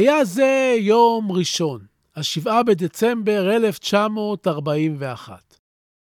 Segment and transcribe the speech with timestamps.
[0.00, 1.86] היה זה יום ראשון,
[2.16, 5.56] השבעה בדצמבר 1941,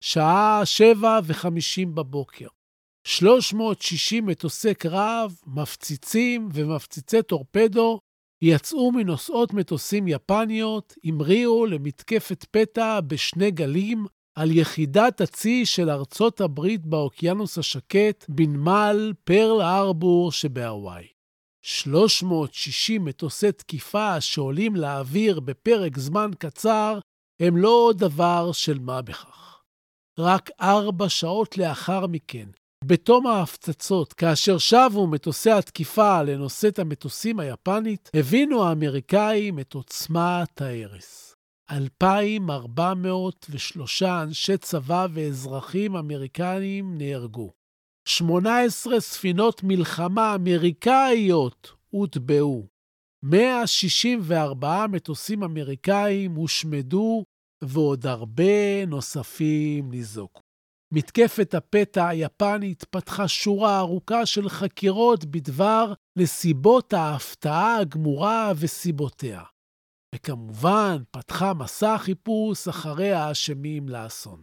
[0.01, 2.47] שעה שבע וחמישים בבוקר.
[3.07, 7.99] 360 מטוסי קרב, מפציצים ומפציצי טורפדו
[8.43, 16.87] יצאו מנוסעות מטוסים יפניות, המריאו למתקפת פתע בשני גלים על יחידת הצי של ארצות הברית
[16.87, 21.14] באוקיינוס השקט בנמל פרל ארבור שבהוואי.
[21.67, 26.99] 360 מטוסי תקיפה שעולים לאוויר בפרק זמן קצר
[27.41, 29.63] הם לא דבר של מה בכך.
[30.19, 32.49] רק ארבע שעות לאחר מכן,
[32.85, 41.35] בתום ההפצצות, כאשר שבו מטוסי התקיפה לנושאת המטוסים היפנית, הבינו האמריקאים את עוצמת ההרס.
[41.71, 47.64] 2,403 אנשי צבא ואזרחים אמריקנים נהרגו.
[48.05, 52.67] 18 ספינות מלחמה אמריקאיות הוטבעו.
[53.23, 57.25] 164 מטוסים אמריקאים הושמדו,
[57.65, 60.41] ועוד הרבה נוספים ניזוקו.
[60.95, 69.43] מתקפת הפתע היפנית פתחה שורה ארוכה של חקירות בדבר נסיבות ההפתעה הגמורה וסיבותיה.
[70.15, 74.43] וכמובן, פתחה מסע חיפוש אחרי האשמים לאסון.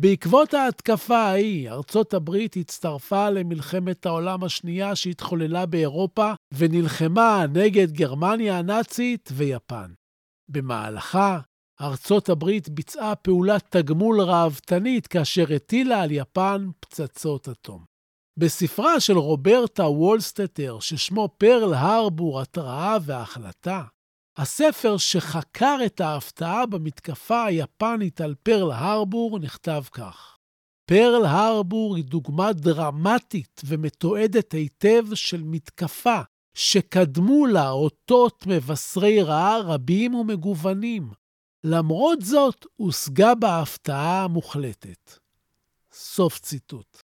[0.00, 9.28] בעקבות ההתקפה ההיא, ארצות הברית הצטרפה למלחמת העולם השנייה שהתחוללה באירופה ונלחמה נגד גרמניה הנאצית
[9.32, 9.92] ויפן.
[10.48, 11.40] במהלכה,
[11.80, 17.84] ארצות הברית ביצעה פעולת תגמול ראוותנית כאשר הטילה על יפן פצצות אטום.
[18.38, 23.82] בספרה של רוברטה וולסטטר, ששמו פרל הרבור, התראה והחלטה,
[24.36, 30.36] הספר שחקר את ההפתעה במתקפה היפנית על פרל הרבור נכתב כך:
[30.86, 36.20] פרל הרבור היא דוגמה דרמטית ומתועדת היטב של מתקפה
[36.54, 41.10] שקדמו לה אותות מבשרי רעה רבים ומגוונים.
[41.64, 45.18] למרות זאת, הושגה בה הפתעה המוחלטת.
[45.92, 47.02] סוף ציטוט.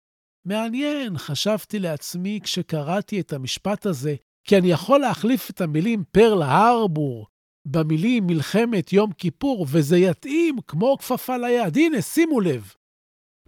[0.45, 4.15] מעניין, חשבתי לעצמי כשקראתי את המשפט הזה,
[4.49, 7.27] כי אני יכול להחליף את המילים פרל הרבור
[7.65, 11.77] במילים מלחמת יום כיפור, וזה יתאים כמו כפפה ליד.
[11.77, 12.75] הנה, שימו לב.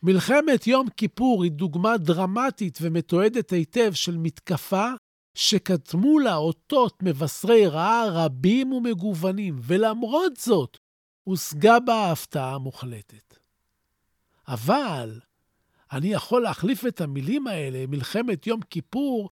[0.03, 4.89] מלחמת יום כיפור היא דוגמה דרמטית ומתועדת היטב של מתקפה
[5.35, 10.79] שקדמו לה אותות מבשרי רעה רבים ומגוונים, ולמרות זאת,
[11.25, 13.39] הושגה בה ההפתעה המוחלטת.
[14.49, 15.21] אבל
[15.93, 19.31] אני יכול להחליף את המילים האלה, מלחמת יום כיפור,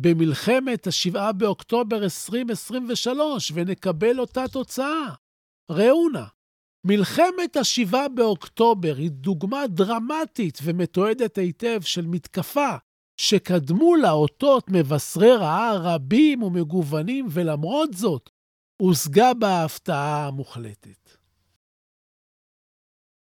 [0.00, 5.14] במלחמת ה-7 באוקטובר 2023, ונקבל אותה תוצאה.
[5.70, 6.24] ראו נא,
[6.84, 12.76] מלחמת ה-7 באוקטובר היא דוגמה דרמטית ומתועדת היטב של מתקפה
[13.20, 18.30] שקדמו לה אותות מבשרי רעה רבים ומגוונים, ולמרות זאת,
[18.82, 21.10] הושגה בה ההפתעה המוחלטת.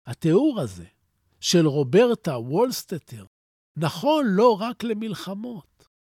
[0.06, 0.84] התיאור הזה
[1.40, 3.24] של רוברטה וולסטטר
[3.76, 5.75] נכון לא רק למלחמות.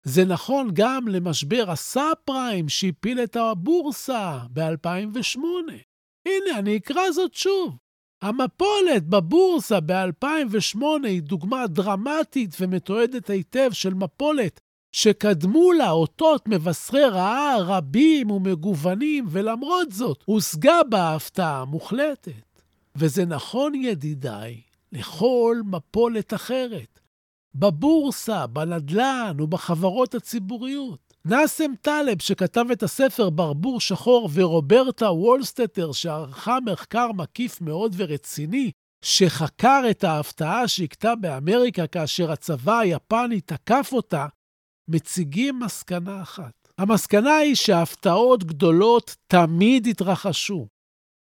[0.09, 5.39] זה נכון גם למשבר הסאב פריים שהפיל את הבורסה ב-2008.
[6.27, 7.77] הנה, אני אקרא זאת שוב.
[8.23, 14.61] המפולת בבורסה ב-2008 היא דוגמה דרמטית ומתועדת היטב של מפולת
[14.93, 22.63] שקדמו לה אותות מבשרי רעה רבים ומגוונים, ולמרות זאת הושגה בה הפתעה מוחלטת.
[22.97, 24.61] וזה נכון, ידידיי,
[24.93, 27.01] לכל מפולת אחרת.
[27.59, 31.15] בבורסה, בנדל"ן ובחברות הציבוריות.
[31.25, 38.71] נאסם טלב, שכתב את הספר ברבור שחור, ורוברטה וולסטטר, שערכה מחקר מקיף מאוד ורציני,
[39.05, 44.27] שחקר את ההפתעה שהכתה באמריקה כאשר הצבא היפני תקף אותה,
[44.89, 46.53] מציגים מסקנה אחת.
[46.79, 50.67] המסקנה היא שהפתעות גדולות תמיד התרחשו.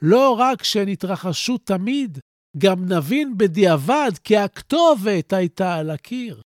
[0.02, 2.18] לא רק שהן התרחשו תמיד,
[2.58, 6.42] גם נבין בדיעבד כי הכתובת הייתה על הקיר.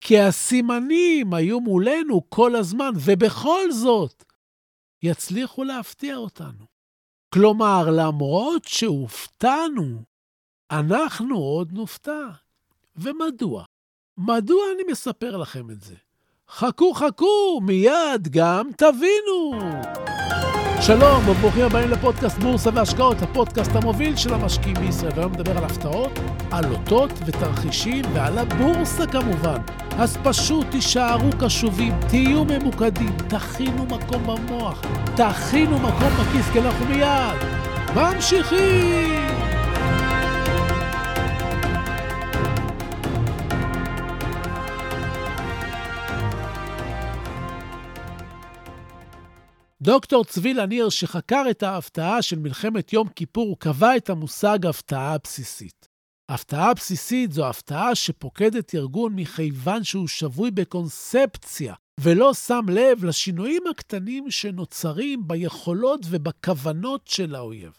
[0.00, 4.24] כי הסימנים היו מולנו כל הזמן, ובכל זאת
[5.02, 6.64] יצליחו להפתיע אותנו.
[7.34, 10.02] כלומר, למרות שהופתענו,
[10.70, 12.28] אנחנו עוד נופתע.
[12.96, 13.64] ומדוע?
[14.18, 15.94] מדוע אני מספר לכם את זה?
[16.48, 19.60] חכו, חכו, מיד גם תבינו.
[20.86, 25.12] שלום וברוכים הבאים לפודקאסט בורסה והשקעות, הפודקאסט המוביל של המשקיעים בישראל.
[25.16, 26.18] והיום נדבר על הפתעות,
[26.50, 29.56] על לוטות ותרחישים ועל הבורסה כמובן.
[29.98, 34.82] אז פשוט תישארו קשובים, תהיו ממוקדים, תכינו מקום במוח,
[35.16, 37.38] תכינו מקום בכיס, כי אנחנו מיד
[37.94, 39.63] ממשיכים!
[49.84, 55.88] דוקטור צבי לניר, שחקר את ההפתעה של מלחמת יום כיפור, קבע את המושג הפתעה בסיסית.
[56.28, 64.30] הפתעה בסיסית זו הפתעה שפוקדת ארגון מכיוון שהוא שבוי בקונספציה, ולא שם לב לשינויים הקטנים
[64.30, 67.72] שנוצרים ביכולות ובכוונות של האויב.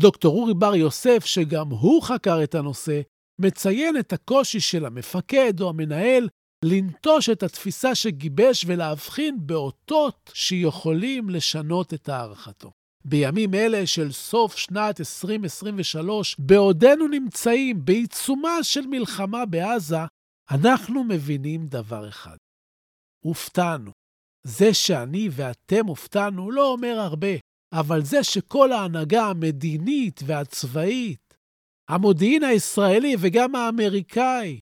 [0.00, 3.00] דוקטור אורי בר יוסף, שגם הוא חקר את הנושא,
[3.40, 6.28] מציין את הקושי של המפקד או המנהל
[6.64, 12.70] לנטוש את התפיסה שגיבש ולהבחין באותות שיכולים לשנות את הערכתו.
[13.04, 19.96] בימים אלה של סוף שנת 2023, בעודנו נמצאים בעיצומה של מלחמה בעזה,
[20.50, 22.36] אנחנו מבינים דבר אחד.
[23.24, 23.90] הופתענו.
[24.46, 27.36] זה שאני ואתם הופתענו לא אומר הרבה,
[27.72, 31.34] אבל זה שכל ההנהגה המדינית והצבאית,
[31.88, 34.58] המודיעין הישראלי וגם האמריקאי,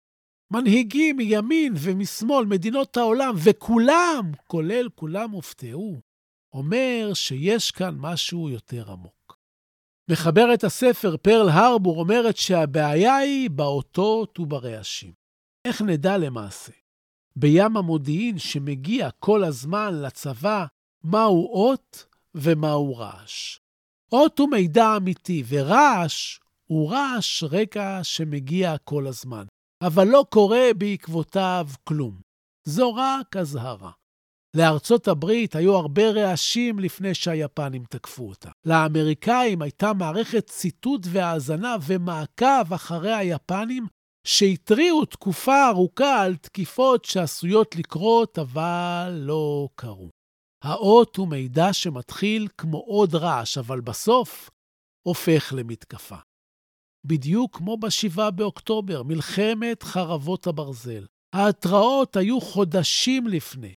[0.52, 6.00] מנהיגים מימין ומשמאל, מדינות העולם, וכולם, כולל כולם, הופתעו,
[6.52, 9.38] אומר שיש כאן משהו יותר עמוק.
[10.10, 15.12] מחברת הספר פרל הרבור אומרת שהבעיה היא באותות וברעשים.
[15.64, 16.72] איך נדע למעשה?
[17.36, 20.66] בים המודיעין שמגיע כל הזמן לצבא
[21.04, 23.58] מהו אות ומהו רעש.
[24.12, 29.44] אות הוא מידע אמיתי, ורעש הוא רעש רקע שמגיע כל הזמן.
[29.86, 32.20] אבל לא קורה בעקבותיו כלום.
[32.68, 33.90] זו רק אזהרה.
[34.56, 38.50] לארצות הברית היו הרבה רעשים לפני שהיפנים תקפו אותה.
[38.64, 43.86] לאמריקאים הייתה מערכת ציטוט והאזנה ומעקב אחרי היפנים
[44.26, 50.10] שהתריעו תקופה ארוכה על תקיפות שעשויות לקרות, אבל לא קרו.
[50.64, 54.50] האות הוא מידע שמתחיל כמו עוד רעש, אבל בסוף
[55.06, 56.16] הופך למתקפה.
[57.04, 61.06] בדיוק כמו ב-7 באוקטובר, מלחמת חרבות הברזל.
[61.32, 63.74] ההתראות היו חודשים לפני.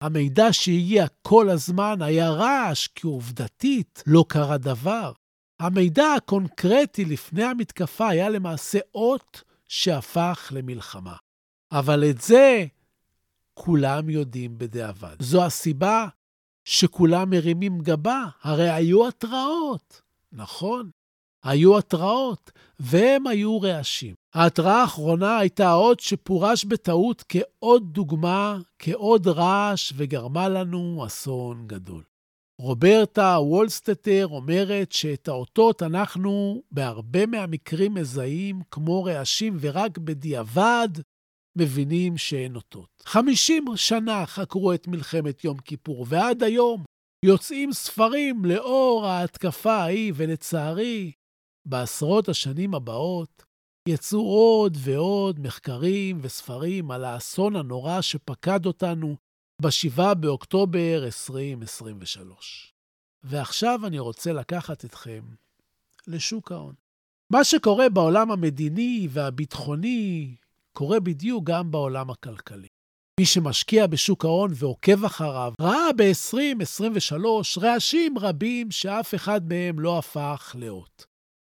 [0.00, 5.12] המידע שהגיע כל הזמן היה רעש, כי עובדתית לא קרה דבר.
[5.60, 11.16] המידע הקונקרטי לפני המתקפה היה למעשה אות שהפך למלחמה.
[11.72, 12.66] אבל את זה
[13.54, 15.16] כולם יודעים בדיעבד.
[15.18, 16.08] זו הסיבה
[16.64, 20.02] שכולם מרימים גבה, הרי היו התראות,
[20.32, 20.90] נכון?
[21.44, 22.50] היו התראות,
[22.80, 24.14] והם היו רעשים.
[24.34, 32.02] ההתראה האחרונה הייתה עוד שפורש בטעות כעוד דוגמה, כעוד רעש, וגרמה לנו אסון גדול.
[32.60, 40.88] רוברטה וולסטטר אומרת שאת האותות אנחנו בהרבה מהמקרים מזהים כמו רעשים, ורק בדיעבד
[41.56, 42.88] מבינים שאין אותות.
[43.04, 46.84] 50 שנה חקרו את מלחמת יום כיפור, ועד היום
[47.24, 51.12] יוצאים ספרים לאור ההתקפה ההיא, ולצערי,
[51.68, 53.44] בעשרות השנים הבאות
[53.88, 59.16] יצאו עוד ועוד מחקרים וספרים על האסון הנורא שפקד אותנו
[59.62, 62.72] ב-7 באוקטובר 2023.
[63.24, 65.20] ועכשיו אני רוצה לקחת אתכם
[66.06, 66.74] לשוק ההון.
[67.32, 70.34] מה שקורה בעולם המדיני והביטחוני
[70.72, 72.68] קורה בדיוק גם בעולם הכלכלי.
[73.20, 77.24] מי שמשקיע בשוק ההון ועוקב אחריו, ראה ב-2023
[77.60, 81.06] רעשים רבים שאף אחד מהם לא הפך לאות.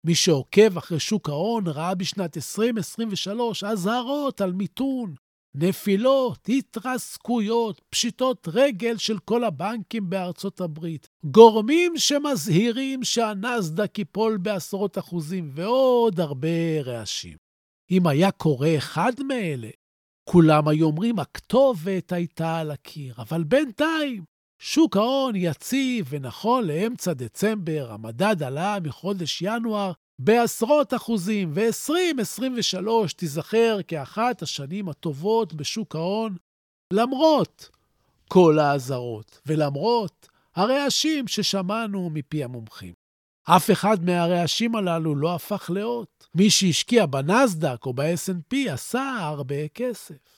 [0.05, 5.15] מי שעוקב אחרי שוק ההון ראה בשנת 2023 אזהרות על מיתון,
[5.55, 15.51] נפילות, התרסקויות, פשיטות רגל של כל הבנקים בארצות הברית, גורמים שמזהירים שהנסדק ייפול בעשרות אחוזים
[15.55, 17.37] ועוד הרבה רעשים.
[17.91, 19.69] אם היה קורה אחד מאלה,
[20.29, 24.23] כולם היו אומרים, הכתובת הייתה על הקיר, אבל בינתיים
[24.65, 34.41] שוק ההון יציב, ונכון לאמצע דצמבר, המדד עלה מחודש ינואר בעשרות אחוזים, ו-2023 תיזכר כאחת
[34.41, 36.35] השנים הטובות בשוק ההון,
[36.93, 37.69] למרות
[38.27, 42.93] כל האזהרות, ולמרות הרעשים ששמענו מפי המומחים.
[43.43, 46.27] אף אחד מהרעשים הללו לא הפך לאות.
[46.35, 50.32] מי שהשקיע בנסדק או ב-S&P עשה הרבה כסף.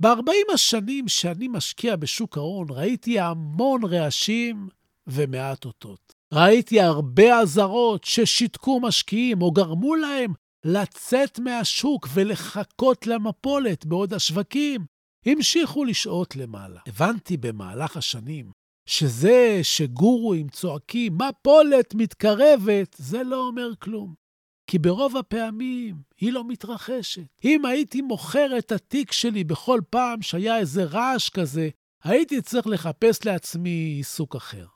[0.00, 4.68] ב-40 השנים שאני משקיע בשוק ההון ראיתי המון רעשים
[5.06, 6.14] ומעט אותות.
[6.32, 10.32] ראיתי הרבה אזהרות ששיתקו משקיעים או גרמו להם
[10.64, 14.86] לצאת מהשוק ולחכות למפולת, בעוד השווקים
[15.26, 16.80] המשיכו לשהות למעלה.
[16.86, 18.50] הבנתי במהלך השנים
[18.88, 24.25] שזה שגורואים צועקים, מפולת מתקרבת, זה לא אומר כלום.
[24.66, 27.26] כי ברוב הפעמים היא לא מתרחשת.
[27.44, 31.68] אם הייתי מוכר את התיק שלי בכל פעם שהיה איזה רעש כזה,
[32.04, 34.66] הייתי צריך לחפש לעצמי עיסוק אחר.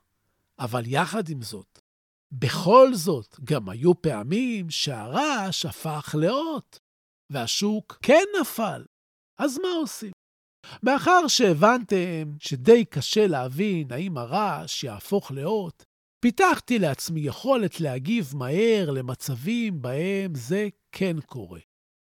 [0.59, 1.78] אבל יחד עם זאת,
[2.32, 6.78] בכל זאת, גם היו פעמים שהרעש הפך לאות,
[7.30, 8.85] והשוק כן נפל.
[9.38, 10.12] אז מה עושים?
[10.82, 15.85] מאחר שהבנתם שדי קשה להבין האם הרעש יהפוך לאות,
[16.21, 21.61] פיתחתי לעצמי יכולת להגיב מהר למצבים בהם זה כן קורה.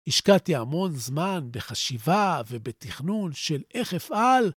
[0.08, 4.52] השקעתי המון זמן בחשיבה ובתכנון של איך אפעל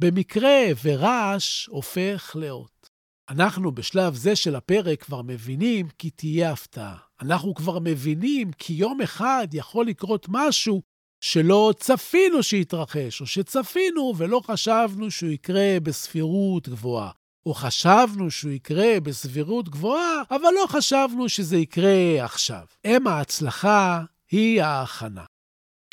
[0.00, 2.90] במקרה ורעש הופך לאות.
[3.30, 6.96] אנחנו בשלב זה של הפרק כבר מבינים כי תהיה הפתעה.
[7.20, 10.82] אנחנו כבר מבינים כי יום אחד יכול לקרות משהו
[11.20, 17.19] שלא צפינו שיתרחש, או שצפינו ולא חשבנו שהוא יקרה בסבירות גבוהה.
[17.46, 22.64] או חשבנו שהוא יקרה בסבירות גבוהה, אבל לא חשבנו שזה יקרה עכשיו.
[22.84, 25.24] אם ההצלחה היא ההכנה.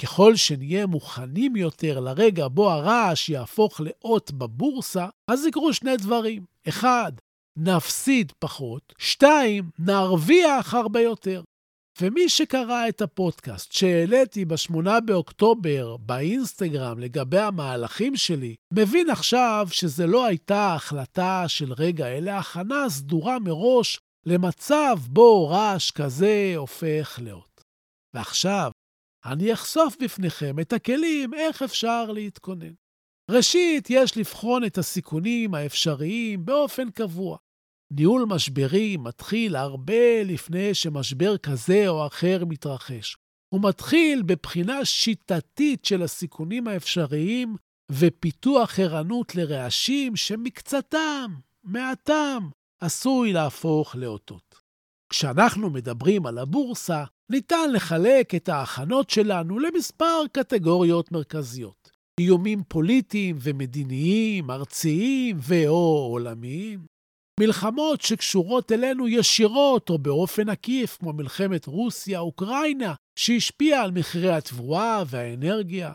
[0.01, 6.45] ככל שנהיה מוכנים יותר לרגע בו הרעש יהפוך לאות בבורסה, אז יקרו שני דברים.
[6.67, 7.11] אחד,
[7.57, 11.43] נפסיד פחות, שתיים, נרוויח הרבה יותר.
[12.01, 20.25] ומי שקרא את הפודקאסט שהעליתי ב-8 באוקטובר באינסטגרם לגבי המהלכים שלי, מבין עכשיו שזה לא
[20.25, 27.61] הייתה החלטה של רגע, אלא הכנה סדורה מראש למצב בו רעש כזה הופך לאות.
[28.13, 28.71] ועכשיו,
[29.25, 32.73] אני אחשוף בפניכם את הכלים איך אפשר להתכונן.
[33.31, 37.37] ראשית, יש לבחון את הסיכונים האפשריים באופן קבוע.
[37.91, 43.17] ניהול משברים מתחיל הרבה לפני שמשבר כזה או אחר מתרחש.
[43.53, 47.55] הוא מתחיל בבחינה שיטתית של הסיכונים האפשריים
[47.91, 52.49] ופיתוח ערנות לרעשים שמקצתם, מעטם,
[52.81, 54.55] עשוי להפוך לאותות.
[55.09, 61.91] כשאנחנו מדברים על הבורסה, ניתן לחלק את ההכנות שלנו למספר קטגוריות מרכזיות.
[62.19, 66.85] איומים פוליטיים ומדיניים, ארציים ו/או עולמיים,
[67.39, 75.91] מלחמות שקשורות אלינו ישירות או באופן עקיף, כמו מלחמת רוסיה-אוקראינה, שהשפיעה על מחירי התבואה והאנרגיה,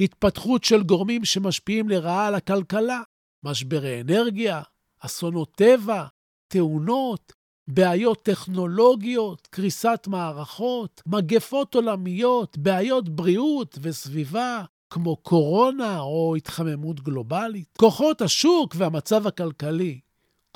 [0.00, 3.02] התפתחות של גורמים שמשפיעים לרעה על הכלכלה,
[3.44, 4.62] משברי אנרגיה,
[5.00, 6.04] אסונות טבע,
[6.52, 7.32] תאונות,
[7.70, 18.22] בעיות טכנולוגיות, קריסת מערכות, מגפות עולמיות, בעיות בריאות וסביבה, כמו קורונה או התחממות גלובלית, כוחות
[18.22, 20.00] השוק והמצב הכלכלי,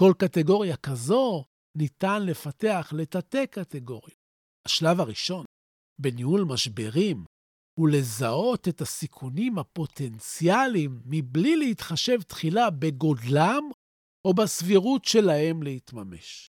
[0.01, 1.45] כל קטגוריה כזו
[1.77, 4.23] ניתן לפתח לתתי קטגוריות.
[4.67, 5.45] השלב הראשון
[6.01, 7.25] בניהול משברים
[7.79, 13.63] הוא לזהות את הסיכונים הפוטנציאליים מבלי להתחשב תחילה בגודלם
[14.25, 16.49] או בסבירות שלהם להתממש.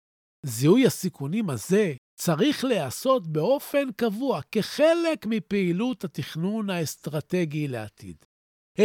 [0.47, 8.25] זיהוי הסיכונים הזה צריך להיעשות באופן קבוע כחלק מפעילות התכנון האסטרטגי לעתיד.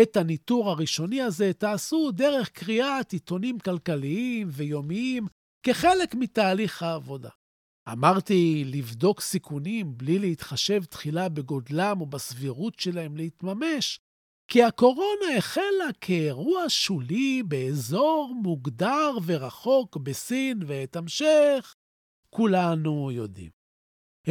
[0.01, 5.27] את הניטור הראשוני הזה תעשו דרך קריאת עיתונים כלכליים ויומיים
[5.63, 7.29] כחלק מתהליך העבודה.
[7.91, 13.99] אמרתי לבדוק סיכונים בלי להתחשב תחילה בגודלם או בסבירות שלהם להתממש,
[14.47, 21.75] כי הקורונה החלה כאירוע שולי באזור מוגדר ורחוק בסין, ואת המשך
[22.29, 23.62] כולנו יודעים.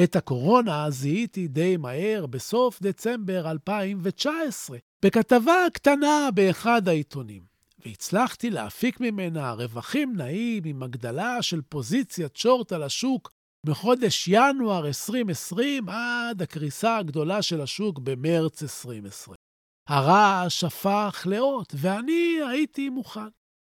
[0.05, 7.43] את הקורונה זיהיתי די מהר בסוף דצמבר 2019, בכתבה קטנה באחד העיתונים,
[7.87, 13.31] והצלחתי להפיק ממנה רווחים נאים עם הגדלה של פוזיציית שורט על השוק
[13.67, 19.37] מחודש ינואר 2020 עד הקריסה הגדולה של השוק במרץ 2020.
[19.89, 23.29] הרעש הפך לאות, ואני הייתי מוכן.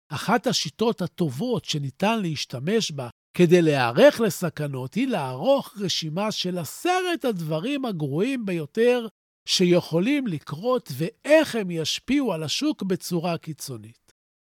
[0.09, 7.85] אחת השיטות הטובות שניתן להשתמש בה כדי להיערך לסכנות היא לערוך רשימה של עשרת הדברים
[7.85, 9.07] הגרועים ביותר
[9.49, 14.13] שיכולים לקרות ואיך הם ישפיעו על השוק בצורה קיצונית.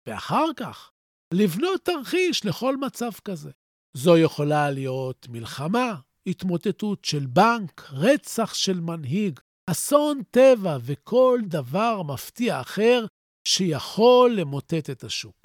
[0.09, 0.91] ואחר כך,
[1.35, 3.51] לבנות תרחיש לכל מצב כזה.
[3.97, 5.95] זו יכולה להיות מלחמה,
[6.27, 13.07] התמוטטות של בנק, רצח של מנהיג, אסון טבע וכל דבר מפתיע אחר
[13.49, 15.38] שיכול למוטט את השוק.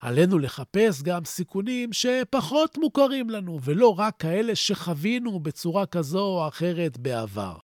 [0.00, 6.98] עלינו לחפש גם סיכונים שפחות מוכרים לנו, ולא רק כאלה שחווינו בצורה כזו או אחרת
[6.98, 7.56] בעבר.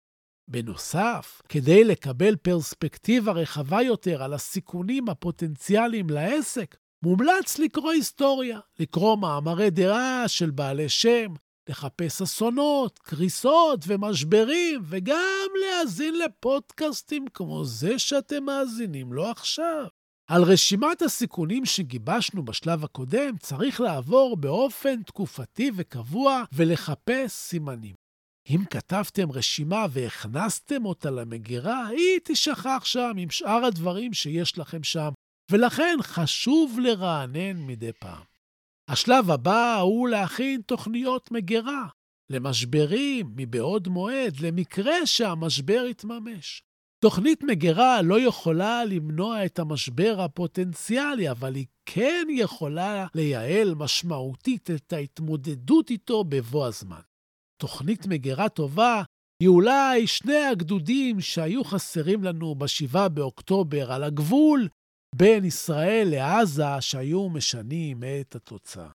[0.49, 9.70] בנוסף, כדי לקבל פרספקטיבה רחבה יותר על הסיכונים הפוטנציאליים לעסק, מומלץ לקרוא היסטוריה, לקרוא מאמרי
[9.70, 11.34] דעה של בעלי שם,
[11.68, 19.87] לחפש אסונות, קריסות ומשברים, וגם להאזין לפודקאסטים כמו זה שאתם מאזינים לו עכשיו.
[20.30, 27.94] על רשימת הסיכונים שגיבשנו בשלב הקודם צריך לעבור באופן תקופתי וקבוע ולחפש סימנים.
[28.50, 35.10] אם כתבתם רשימה והכנסתם אותה למגירה, היא תשכח שם עם שאר הדברים שיש לכם שם,
[35.50, 38.22] ולכן חשוב לרענן מדי פעם.
[38.88, 41.87] השלב הבא הוא להכין תוכניות מגירה
[42.30, 46.62] למשברים מבעוד מועד, למקרה שהמשבר יתממש.
[47.04, 54.92] תוכנית מגירה לא יכולה למנוע את המשבר הפוטנציאלי, אבל היא כן יכולה לייעל משמעותית את
[54.92, 57.00] ההתמודדות איתו בבוא הזמן.
[57.61, 59.02] תוכנית מגירה טובה
[59.42, 64.69] היא אולי שני הגדודים שהיו חסרים לנו ב-7 באוקטובר על הגבול
[65.14, 68.90] בין ישראל לעזה, שהיו משנים את התוצאה.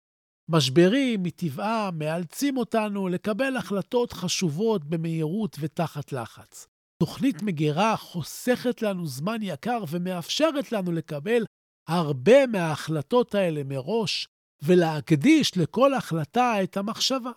[0.50, 6.73] משברים מטבעם מאלצים אותנו לקבל החלטות חשובות במהירות ותחת לחץ.
[7.02, 11.44] תוכנית מגירה חוסכת לנו זמן יקר ומאפשרת לנו לקבל
[11.88, 14.28] הרבה מההחלטות האלה מראש
[14.62, 17.30] ולהקדיש לכל החלטה את המחשבה.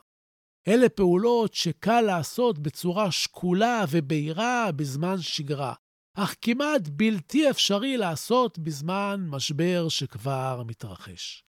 [0.68, 5.74] אלה פעולות שקל לעשות בצורה שקולה ובהירה בזמן שגרה,
[6.18, 11.44] אך כמעט בלתי אפשרי לעשות בזמן משבר שכבר מתרחש.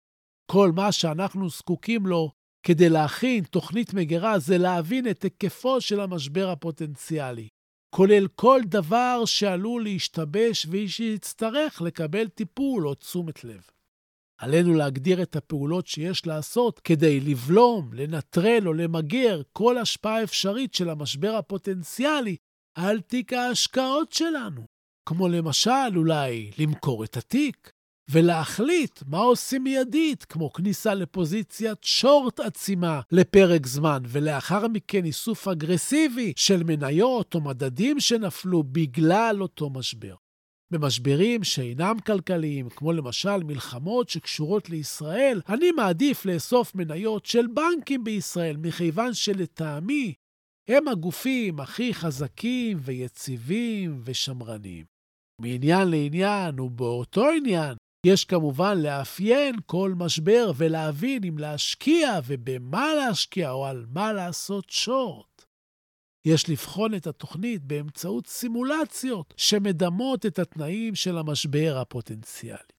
[0.51, 2.31] כל מה שאנחנו זקוקים לו
[2.67, 7.49] כדי להכין תוכנית מגירה זה להבין את היקפו של המשבר הפוטנציאלי,
[7.97, 13.67] כולל כל דבר שעלול להשתבש ושיצטרך לקבל טיפול או תשומת לב.
[14.38, 20.91] עלינו להגדיר את הפעולות שיש לעשות כדי לבלום, לנטרל או למגר כל השפעה אפשרית של
[20.91, 22.37] המשבר הפוטנציאלי
[22.78, 24.67] על תיק ההשקעות שלנו.
[25.09, 27.73] כמו למשל, אולי למכור את התיק,
[28.10, 36.32] ולהחליט מה עושים מיידית, כמו כניסה לפוזיציית שורט עצימה לפרק זמן, ולאחר מכן איסוף אגרסיבי
[36.36, 40.14] של מניות או מדדים שנפלו בגלל אותו משבר.
[40.71, 48.56] במשברים שאינם כלכליים, כמו למשל מלחמות שקשורות לישראל, אני מעדיף לאסוף מניות של בנקים בישראל,
[48.56, 50.14] מכיוון שלטעמי
[50.69, 54.84] הם הגופים הכי חזקים ויציבים ושמרניים.
[55.40, 63.66] מעניין לעניין ובאותו עניין, יש כמובן לאפיין כל משבר ולהבין אם להשקיע ובמה להשקיע או
[63.66, 65.45] על מה לעשות שורט.
[66.26, 72.76] יש לבחון את התוכנית באמצעות סימולציות שמדמות את התנאים של המשבר הפוטנציאלי.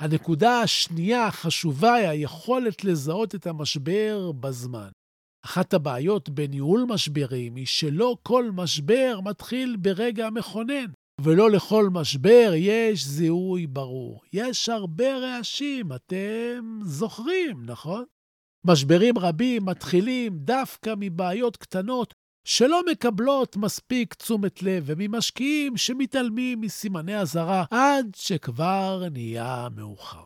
[0.00, 4.88] הנקודה השנייה החשובה היא היכולת לזהות את המשבר בזמן.
[5.44, 13.04] אחת הבעיות בניהול משברים היא שלא כל משבר מתחיל ברגע מכונן, ולא לכל משבר יש
[13.04, 14.22] זיהוי ברור.
[14.32, 18.04] יש הרבה רעשים, אתם זוכרים, נכון?
[18.64, 22.14] משברים רבים מתחילים דווקא מבעיות קטנות
[22.46, 30.24] שלא מקבלות מספיק תשומת לב וממשקיעים שמתעלמים מסימני אזהרה עד שכבר נהיה מאוחר.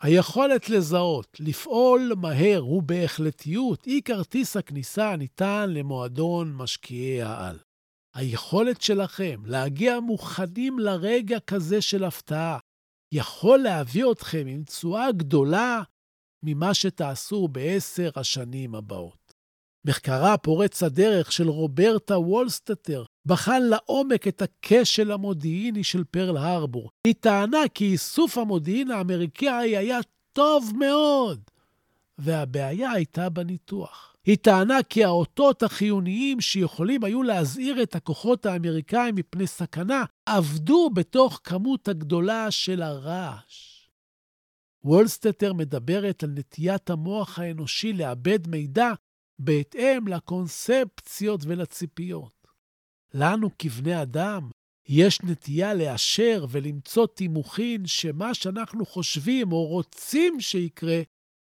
[0.00, 7.58] היכולת לזהות, לפעול מהר ובהחלטיות היא כרטיס הכניסה הניתן למועדון משקיעי העל.
[8.14, 12.58] היכולת שלכם להגיע מוכנים לרגע כזה של הפתעה
[13.12, 15.82] יכול להביא אתכם עם תשואה גדולה
[16.42, 19.34] ממה שתעשו בעשר השנים הבאות.
[19.84, 26.90] מחקרה פורץ הדרך של רוברטה וולסטטר בחן לעומק את הכשל המודיעיני של פרל הרבור.
[27.06, 29.98] היא טענה כי איסוף המודיעין האמריקאי היה
[30.32, 31.40] טוב מאוד,
[32.18, 34.09] והבעיה הייתה בניתוח.
[34.26, 41.40] היא טענה כי האותות החיוניים שיכולים היו להזהיר את הכוחות האמריקאים מפני סכנה, עבדו בתוך
[41.44, 43.70] כמות הגדולה של הרעש.
[44.84, 48.92] וולסטטר מדברת על נטיית המוח האנושי לאבד מידע
[49.38, 52.46] בהתאם לקונספציות ולציפיות.
[53.14, 54.50] לנו כבני אדם
[54.88, 61.00] יש נטייה לאשר ולמצוא תימוכין שמה שאנחנו חושבים או רוצים שיקרה,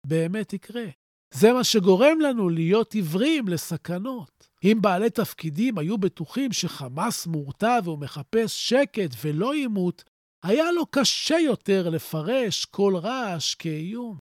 [0.06, 0.86] באמת יקרה.
[1.38, 4.48] זה מה שגורם לנו להיות עיוורים לסכנות.
[4.64, 10.04] אם בעלי תפקידים היו בטוחים שחמאס מורתע והוא מחפש שקט ולא עימות,
[10.42, 14.18] היה לו קשה יותר לפרש כל רעש כאיום.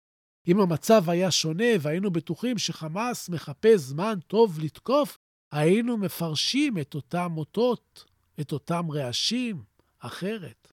[0.47, 5.17] אם המצב היה שונה והיינו בטוחים שחמאס מחפש זמן טוב לתקוף,
[5.51, 8.05] היינו מפרשים את אותם אותות,
[8.41, 9.63] את אותם רעשים,
[9.99, 10.71] אחרת.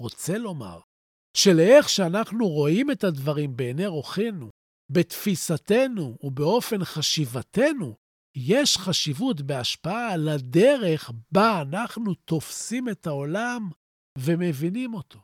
[0.00, 0.80] רוצה לומר
[1.36, 4.50] שלאיך שאנחנו רואים את הדברים בעיני רוחנו,
[4.92, 7.94] בתפיסתנו ובאופן חשיבתנו,
[8.36, 13.68] יש חשיבות בהשפעה על הדרך בה אנחנו תופסים את העולם
[14.18, 15.18] ומבינים אותו.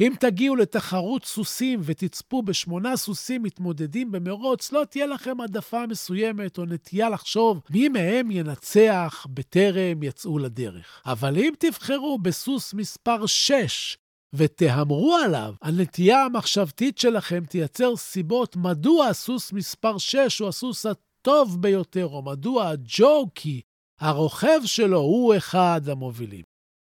[0.00, 6.64] אם תגיעו לתחרות סוסים ותצפו בשמונה סוסים מתמודדים במרוץ, לא תהיה לכם העדפה מסוימת או
[6.64, 11.02] נטייה לחשוב מי מהם ינצח בטרם יצאו לדרך.
[11.06, 13.98] אבל אם תבחרו בסוס מספר 6
[14.34, 22.06] ותהמרו עליו, הנטייה המחשבתית שלכם תייצר סיבות מדוע הסוס מספר 6 הוא הסוס הטוב ביותר,
[22.06, 23.60] או מדוע הג'וקי,
[24.00, 26.44] הרוכב שלו, הוא אחד המובילים.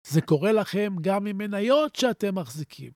[0.07, 2.91] זה קורה לכם גם עם מניות שאתם מחזיקים.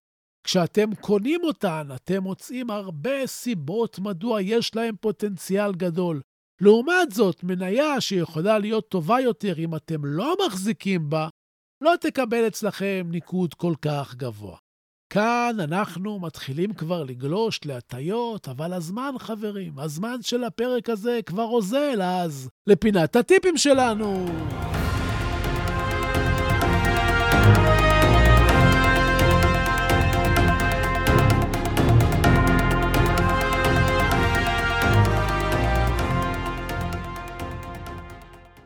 [0.45, 6.21] כשאתם קונים אותן, אתם מוצאים הרבה סיבות מדוע יש להם פוטנציאל גדול.
[6.61, 11.29] לעומת זאת, מניה שיכולה להיות טובה יותר אם אתם לא מחזיקים בה,
[11.81, 14.57] לא תקבל אצלכם ניקוד כל כך גבוה.
[15.11, 22.03] כאן אנחנו מתחילים כבר לגלוש להטיות, אבל הזמן, חברים, הזמן של הפרק הזה כבר אוזל,
[22.03, 24.27] אז לפינת הטיפים שלנו.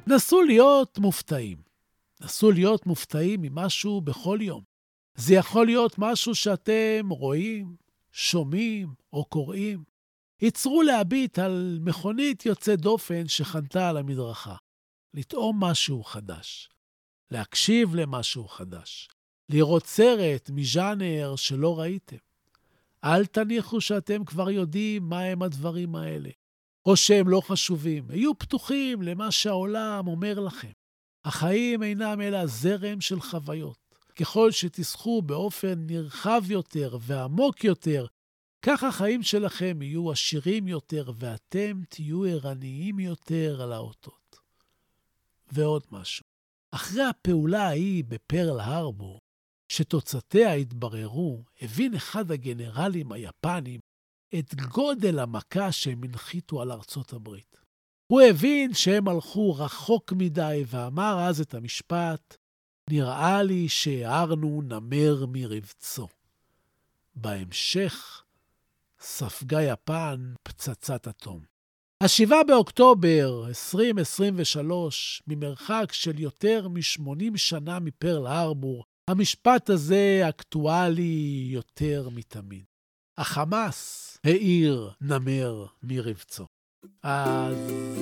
[0.07, 1.70] נסו להיות מופתעים.
[2.21, 4.63] נסו להיות מופתעים ממשהו בכל יום.
[5.15, 7.77] זה יכול להיות משהו שאתם רואים,
[8.13, 9.85] שומעים או קוראים.
[10.43, 14.57] ייצרו להביט על מכונית יוצאת דופן שחנתה על המדרכה.
[15.15, 16.69] לטעום משהו חדש.
[17.31, 19.09] להקשיב למשהו חדש.
[19.49, 22.17] לראות סרט מז'אנר שלא ראיתם.
[23.05, 26.31] אל תניחו שאתם כבר יודעים מהם הדברים האלה.
[26.87, 28.11] או שהם לא חשובים.
[28.11, 30.71] היו פתוחים למה שהעולם אומר לכם.
[31.25, 33.79] החיים אינם אלא זרם של חוויות.
[34.17, 38.07] ככל שתשחו באופן נרחב יותר ועמוק יותר,
[38.63, 44.37] כך החיים שלכם יהיו עשירים יותר ואתם תהיו ערניים יותר על האותות.
[45.53, 46.25] ועוד משהו,
[46.71, 49.21] אחרי הפעולה ההיא בפרל הרבור,
[49.69, 53.81] שתוצאותיה התבררו, הבין אחד הגנרלים היפנים
[54.39, 57.60] את גודל המכה שהם הנחיתו על ארצות הברית.
[58.11, 62.37] הוא הבין שהם הלכו רחוק מדי ואמר אז את המשפט,
[62.91, 66.09] נראה לי שהערנו נמר מרבצו.
[67.15, 68.23] בהמשך
[69.01, 71.41] ספגה יפן פצצת אטום.
[72.01, 82.65] ה-7 באוקטובר 2023, ממרחק של יותר מ-80 שנה מפרל הרבור, המשפט הזה אקטואלי יותר מתמיד.
[83.19, 86.47] החמאס העיר נמר מרבצו.
[87.03, 87.57] אז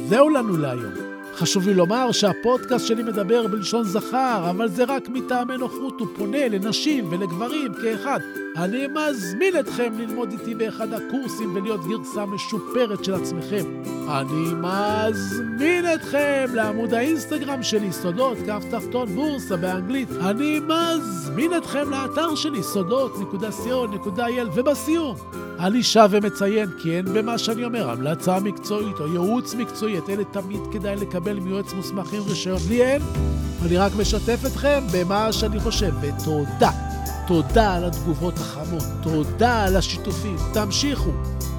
[0.09, 0.93] זהו לנו להיום.
[1.35, 6.49] חשוב לי לומר שהפודקאסט שלי מדבר בלשון זכר, אבל זה רק מטעמי נוחות, הוא פונה
[6.49, 8.21] לנשים ולגברים כאחד.
[8.57, 13.65] אני מזמין אתכם ללמוד איתי באחד הקורסים ולהיות גרסה משופרת של עצמכם.
[14.09, 20.09] אני מזמין אתכם לעמוד האינסטגרם שלי, סודות, כף תחתון בורסה באנגלית.
[20.21, 25.17] אני מזמין אתכם לאתר שלי, סודות.co.il, ובסיום,
[25.61, 30.25] אני שב ומציין כי אין במה שאני אומר המלצה מקצועית או ייעוץ מקצועי, את אלה
[30.25, 32.59] תמיד כדאי לקבל מיועץ מוסמך עם רישיון.
[32.69, 33.03] לי אין,
[33.67, 36.71] אני רק משתף אתכם במה שאני חושב, ותודה.
[37.27, 40.37] תודה על התגובות החמות, תודה על השיתופים.
[40.53, 41.11] תמשיכו,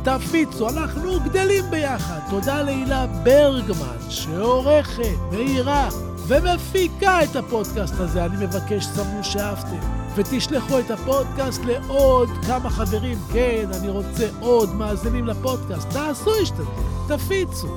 [0.04, 2.20] תפיצו, אנחנו גדלים ביחד.
[2.30, 5.90] תודה להילה ברגמן, שעורכת, מאירה
[6.28, 8.26] ומפיקה את הפודקאסט הזה.
[8.26, 9.99] אני מבקש, סמנו שאהבתם.
[10.20, 13.18] ותשלחו את הפודקאסט לעוד כמה חברים.
[13.34, 15.90] כן, אני רוצה עוד מאזינים לפודקאסט.
[15.90, 16.64] תעשו השתתף,
[17.08, 17.68] תפיצו.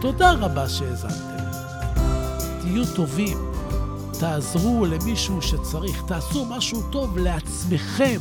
[0.00, 1.44] תודה רבה שהאזנתם.
[2.60, 3.38] תהיו טובים.
[4.20, 8.18] תעזרו למישהו שצריך, תעשו משהו טוב לעצמכם,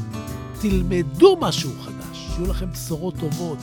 [0.62, 3.58] תלמדו משהו חדש, שיהיו לכם בשורות טובות,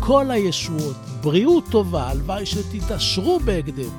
[0.00, 3.90] כל הישועות, בריאות טובה, הלוואי שתתעשרו בהקדם.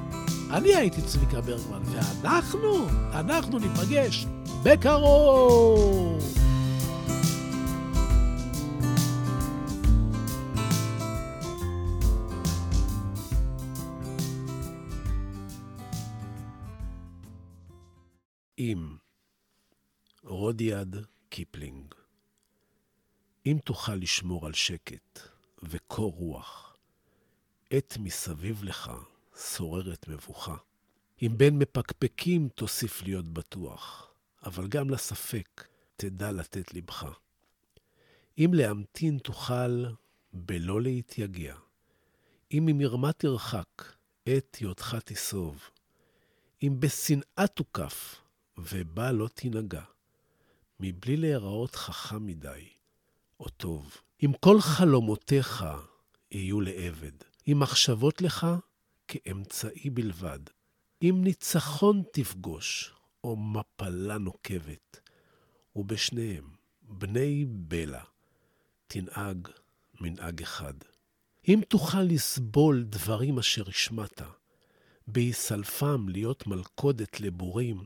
[0.52, 4.28] אני הייתי צביקה ברגמן, ואנחנו, אנחנו ניפגש
[4.66, 6.24] בקרוב.
[18.60, 18.96] אם
[20.24, 20.96] רודיארד
[21.30, 21.94] קיפלינג,
[23.46, 25.20] אם תוכל לשמור על שקט
[25.64, 26.78] וקור רוח,
[27.72, 28.92] עת מסביב לך
[29.54, 30.56] שוררת מבוכה.
[31.22, 34.13] אם בין מפקפקים תוסיף להיות בטוח,
[34.44, 37.06] אבל גם לספק תדע לתת לבך.
[38.38, 39.86] אם להמתין תוכל
[40.34, 41.56] בלא להתייגע,
[42.52, 43.94] אם ממרמה תרחק,
[44.26, 45.70] עת היותך תסוב,
[46.64, 48.16] אם בשנאה תוקף,
[48.58, 49.84] ובה לא תנהגה,
[50.80, 52.70] מבלי להיראות חכם מדי
[53.40, 53.98] או טוב.
[54.24, 55.66] אם כל חלומותיך
[56.32, 57.12] יהיו לעבד,
[57.48, 58.48] אם מחשבות לך
[59.08, 60.40] כאמצעי בלבד.
[61.04, 65.00] אם ניצחון תפגוש, או מפלה נוקבת,
[65.76, 66.50] ובשניהם,
[66.82, 68.04] בני בלע,
[68.88, 69.48] תנהג
[70.02, 70.74] מנהג אחד.
[71.48, 74.22] אם תוכל לסבול דברים אשר השמעת,
[75.08, 77.86] בהיסלפם להיות מלכודת לבורים,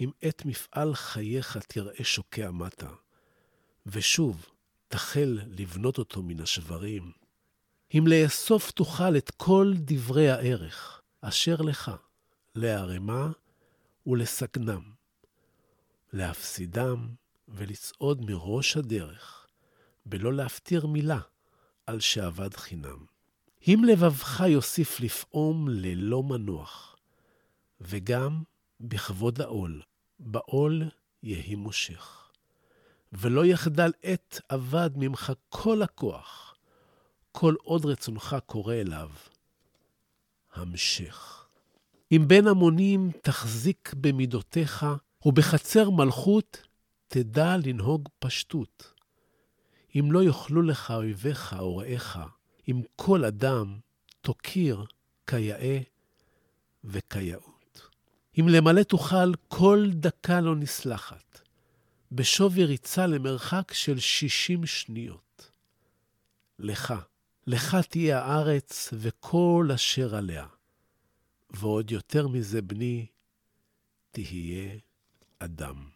[0.00, 2.90] אם את מפעל חייך תראה שוקע מטה,
[3.86, 4.46] ושוב
[4.88, 7.12] תחל לבנות אותו מן השברים,
[7.94, 11.90] אם לאסוף תוכל את כל דברי הערך אשר לך,
[12.54, 13.30] לערמה
[14.06, 14.82] ולסכנם,
[16.12, 17.08] להפסידם
[17.48, 19.46] ולצעוד מראש הדרך,
[20.06, 21.20] בלא להפטיר מילה
[21.86, 23.04] על שאבד חינם.
[23.68, 26.96] אם לבבך יוסיף לפעום ללא מנוח,
[27.80, 28.42] וגם
[28.80, 29.82] בכבוד העול,
[30.18, 30.82] בעול
[31.22, 32.30] יהי מושך.
[33.12, 36.54] ולא יחדל עת אבד ממך כל הכוח,
[37.32, 39.10] כל עוד רצונך קורא אליו.
[40.52, 41.45] המשך.
[42.12, 44.86] אם בין המונים תחזיק במידותיך,
[45.24, 46.62] ובחצר מלכות
[47.08, 48.92] תדע לנהוג פשטות.
[49.98, 52.18] אם לא יאכלו לך אויביך או רעיך,
[52.68, 53.78] אם כל אדם
[54.20, 54.84] תוקיר
[55.26, 55.78] כיאה
[56.84, 57.90] וכיאות.
[58.40, 61.40] אם למלא תוכל, כל דקה לא נסלחת,
[62.12, 65.50] בשווי ריצה למרחק של שישים שניות.
[66.58, 66.94] לך,
[67.46, 70.46] לך תהיה הארץ וכל אשר עליה.
[71.50, 73.06] ועוד יותר מזה, בני,
[74.10, 74.78] תהיה
[75.38, 75.95] אדם.